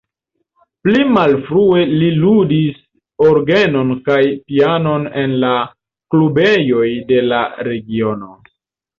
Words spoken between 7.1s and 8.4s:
de la regiono.